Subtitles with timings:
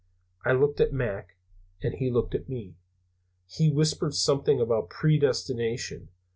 [0.43, 1.35] "I looked at Mac,
[1.83, 2.75] and he looked at me.
[3.45, 6.09] He whispered something about predestination.